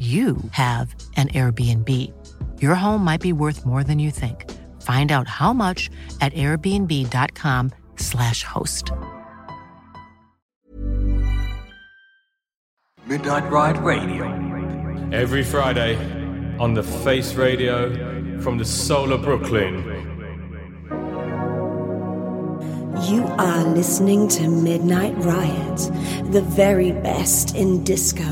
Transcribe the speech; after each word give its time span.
you 0.00 0.38
have 0.52 0.94
an 1.16 1.28
Airbnb. 1.28 1.88
Your 2.62 2.74
home 2.74 3.04
might 3.04 3.20
be 3.20 3.34
worth 3.34 3.66
more 3.66 3.84
than 3.84 3.98
you 3.98 4.10
think. 4.10 4.50
Find 4.80 5.12
out 5.12 5.28
how 5.28 5.52
much 5.52 5.90
at 6.22 6.32
airbnb.com/slash 6.32 8.44
host. 8.44 8.92
Midnight 13.06 13.50
Riot 13.50 13.76
Radio. 13.82 14.24
Every 15.12 15.44
Friday 15.44 15.96
on 16.58 16.72
the 16.72 16.82
Face 16.82 17.34
Radio 17.34 18.40
from 18.40 18.56
the 18.56 18.64
soul 18.64 19.12
of 19.12 19.20
Brooklyn. 19.22 20.09
You 23.08 23.24
are 23.38 23.64
listening 23.64 24.28
to 24.28 24.46
Midnight 24.46 25.14
Riot, 25.16 25.76
the 26.32 26.42
very 26.42 26.92
best 26.92 27.56
in 27.56 27.82
disco 27.82 28.22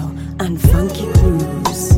and 0.40 0.60
funky 0.60 1.10
grooves. 1.14 1.97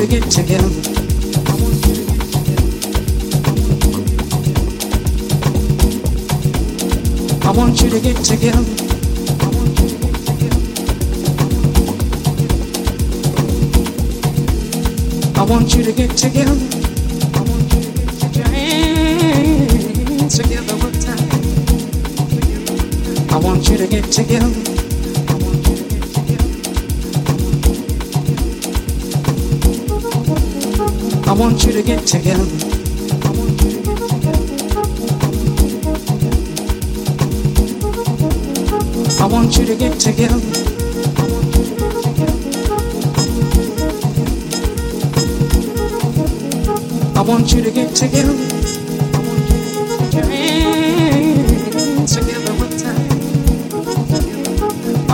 to 0.00 0.06
get 0.06 0.30
together. 0.30 0.89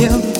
him. 0.00 0.39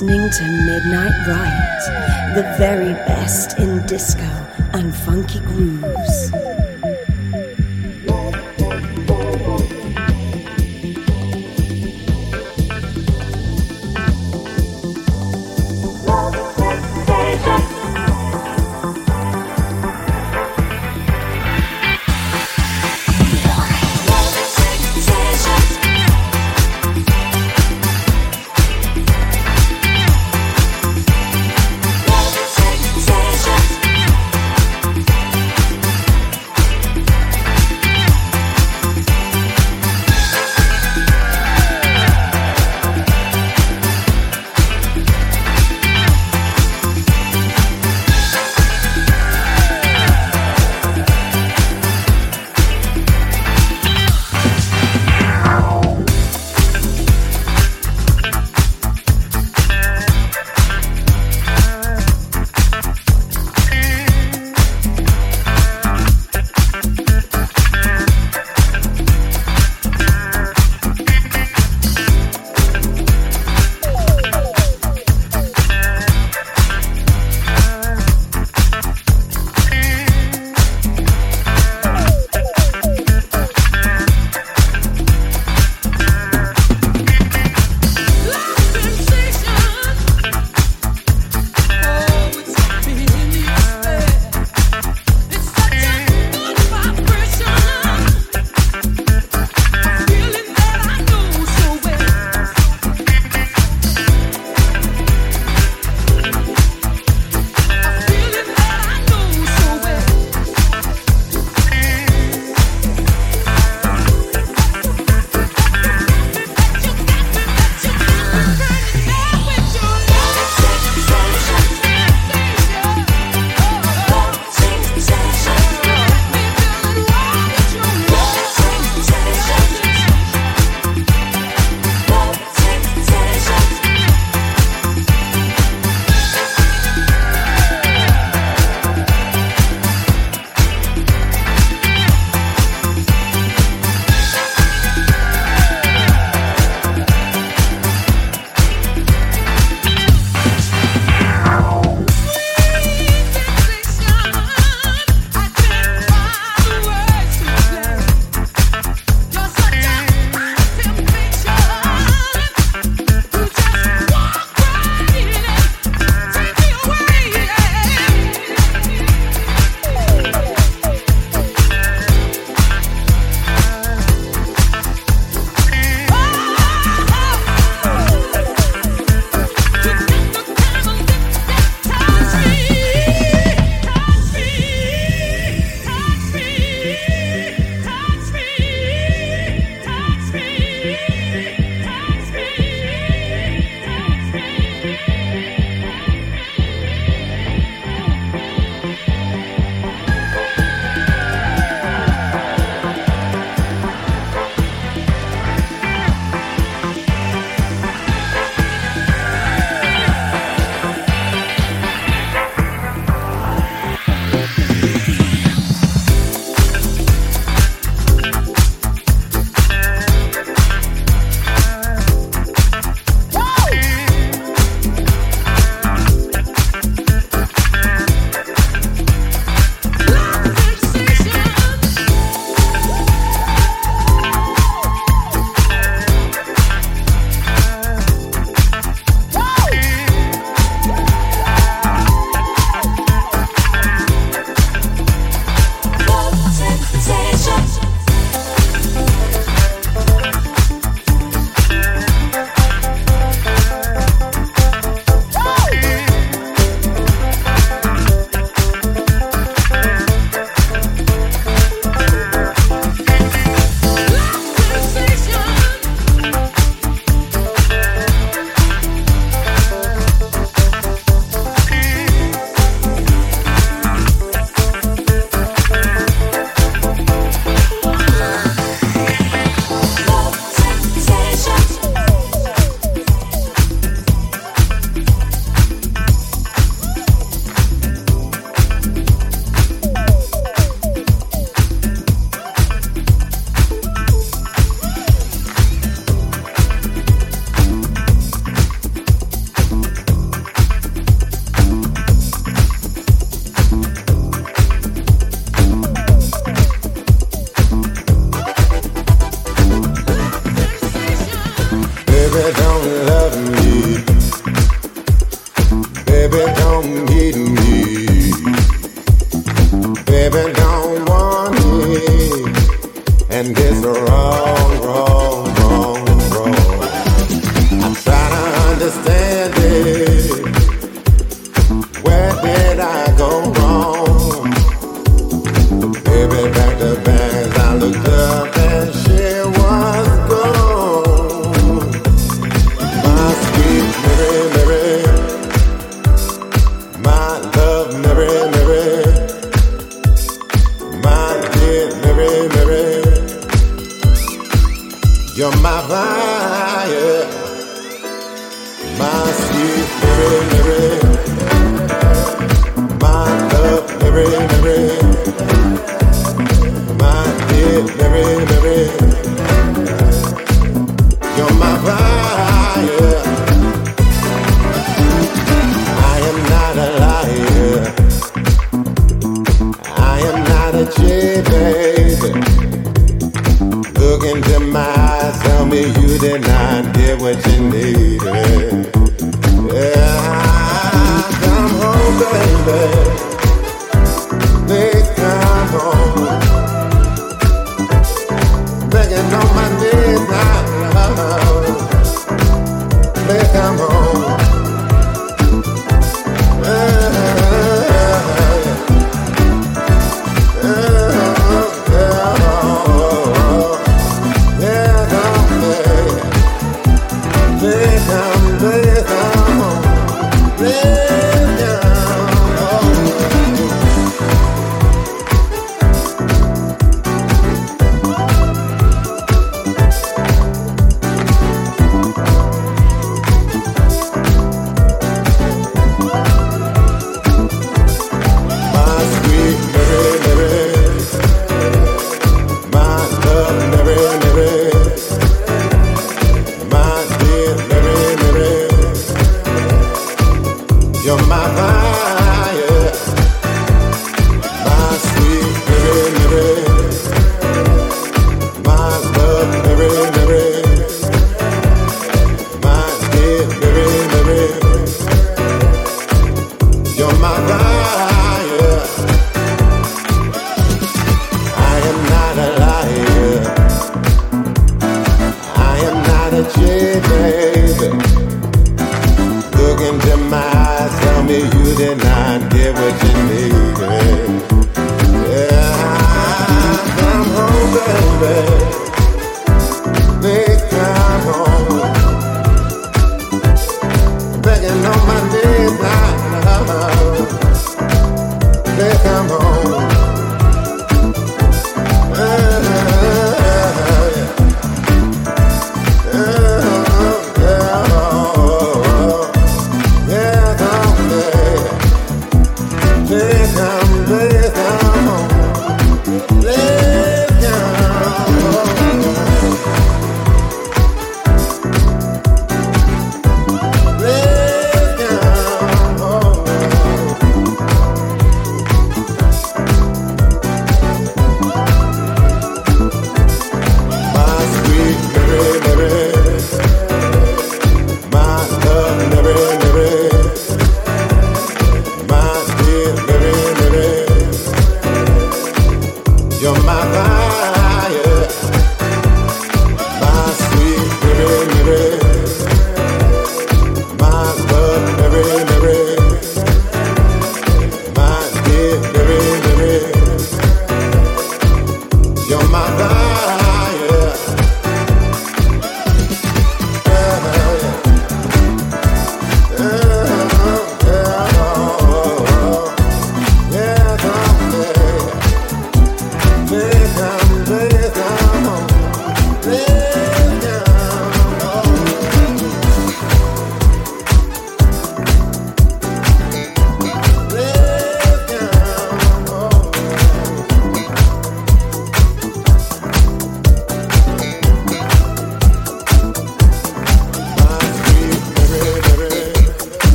Listening 0.00 0.30
to 0.30 0.44
Midnight 0.64 1.26
Riot, 1.26 2.36
the 2.36 2.54
very 2.56 2.92
best 3.08 3.58
in 3.58 3.84
disco 3.86 4.22
and 4.72 4.94
funky 4.94 5.40
grooves. 5.40 6.07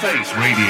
Face 0.00 0.34
Radio. 0.36 0.65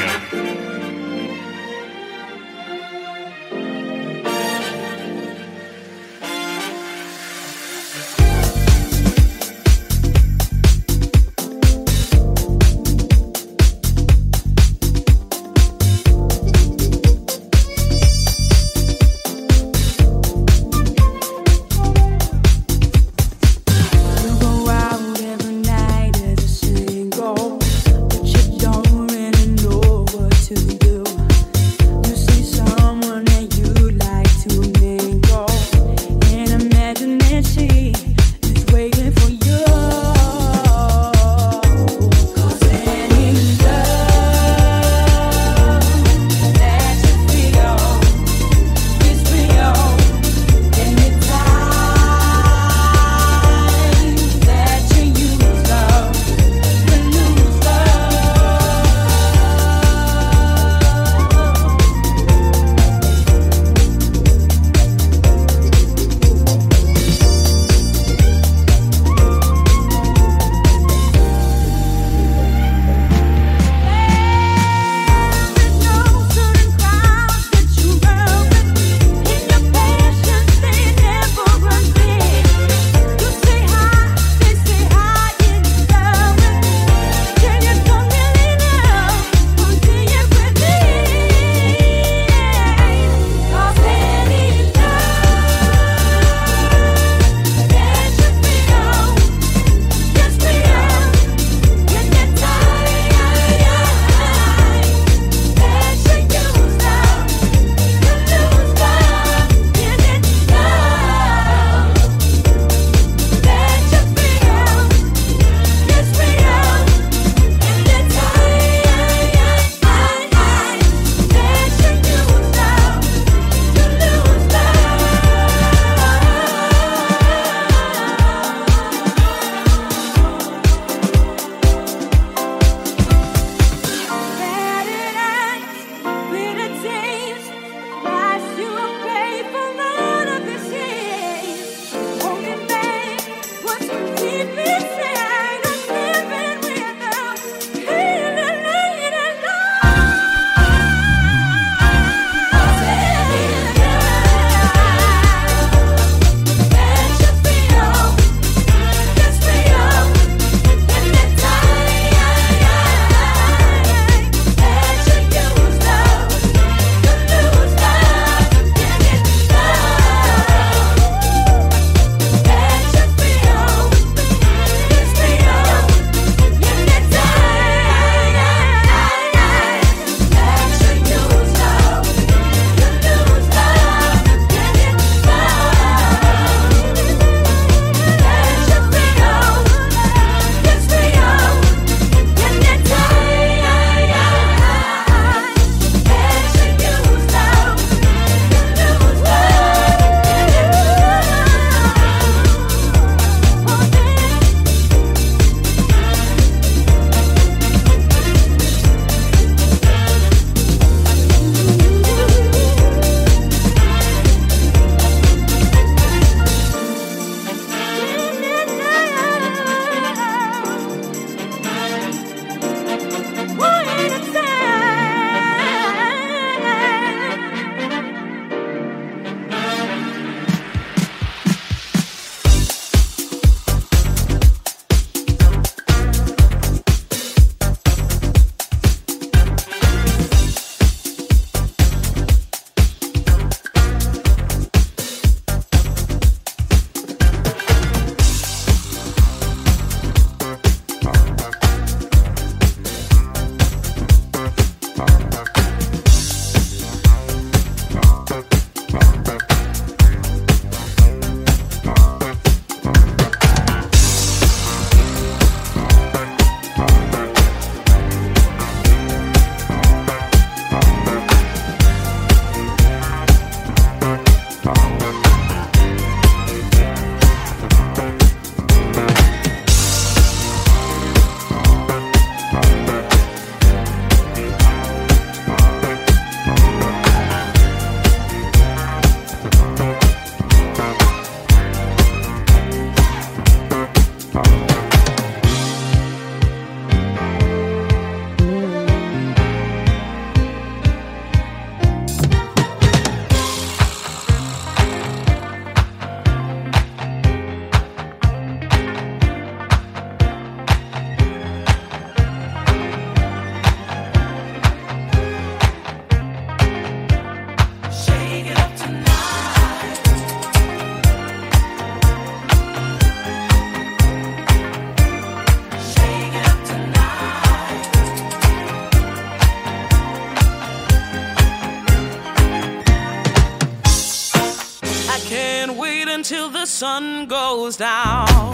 Sun 336.76 337.24
goes 337.26 337.78
down. 337.78 338.45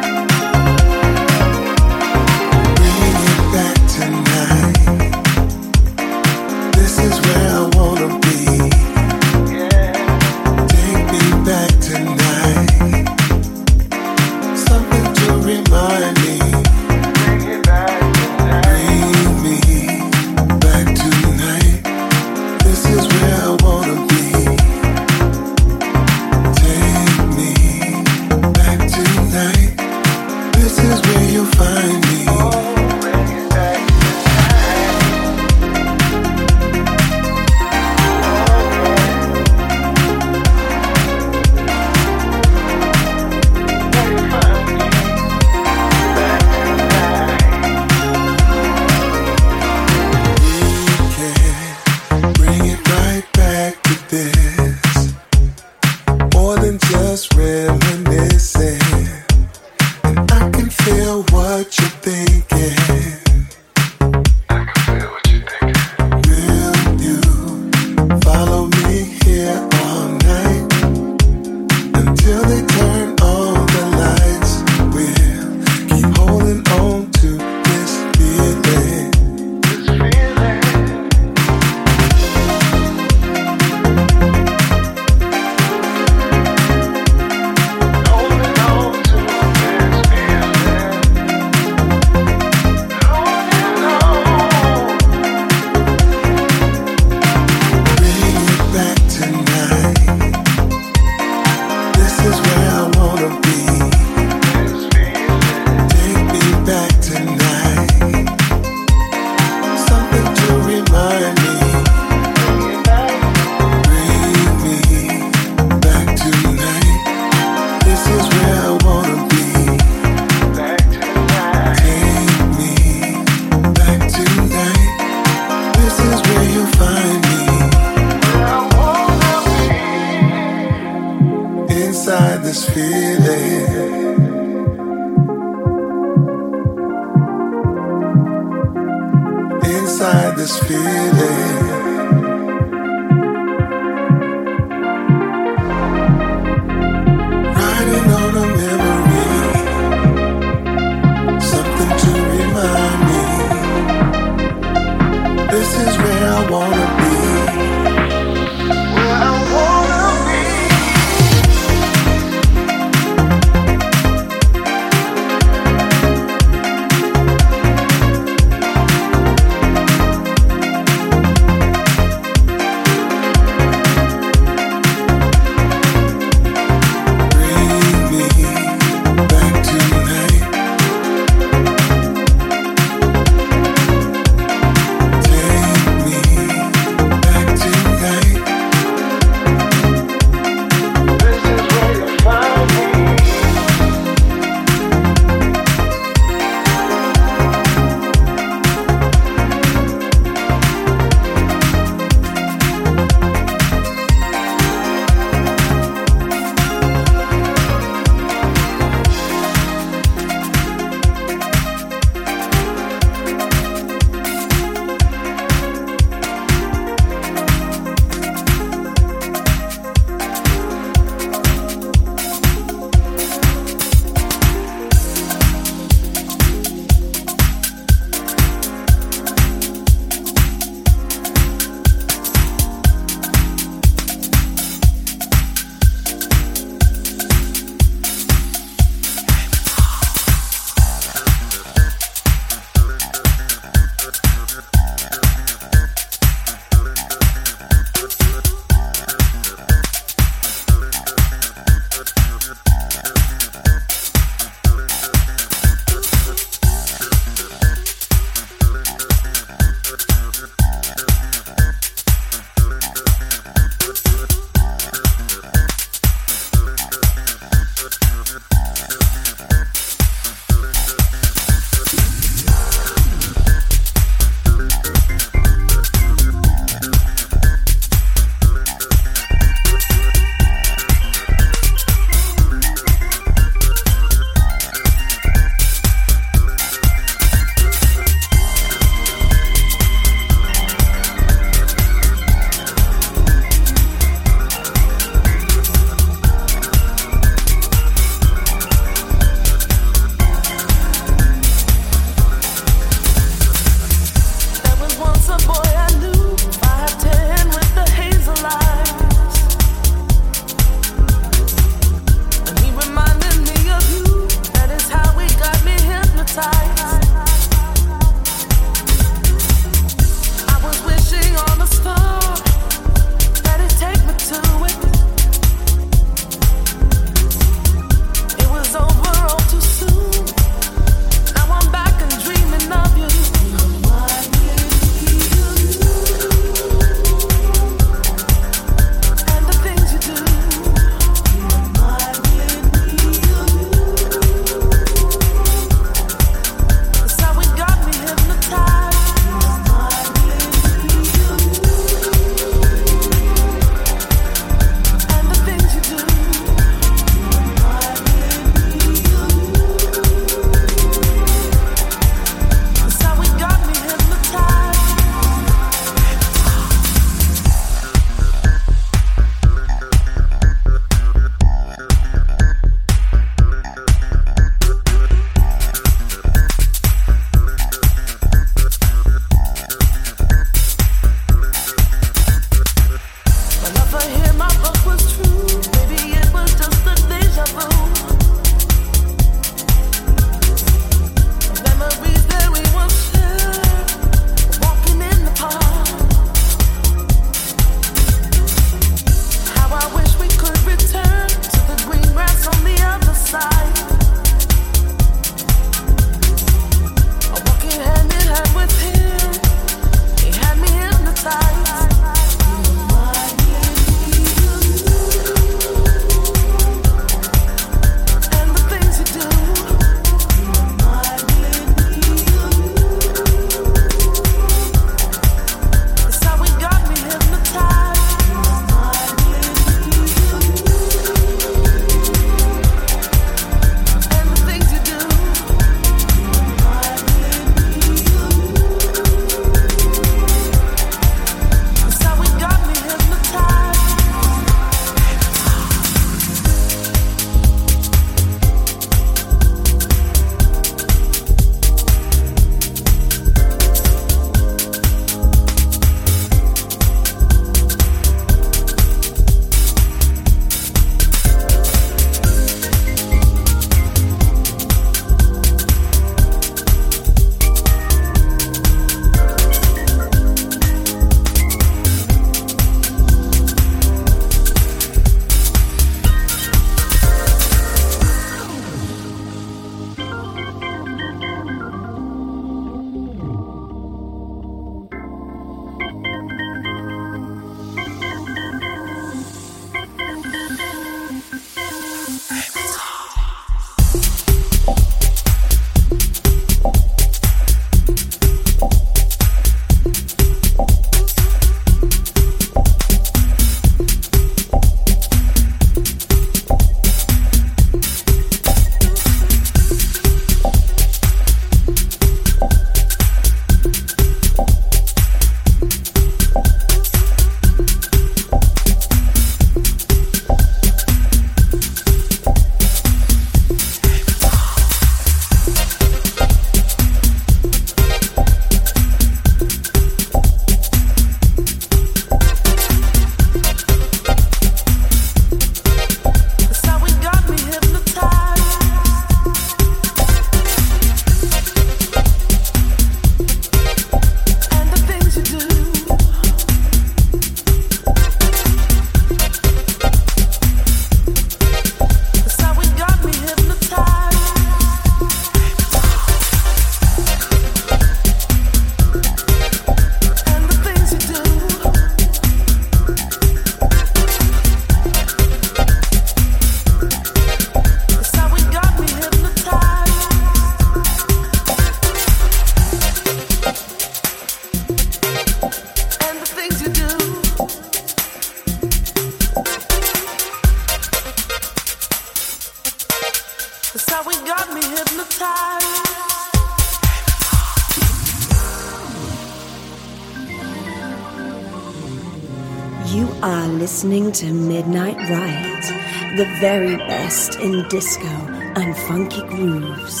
Very 596.41 596.75
best 596.75 597.39
in 597.39 597.67
disco 597.69 598.07
and 598.55 598.75
funky 598.75 599.21
grooves. 599.27 600.00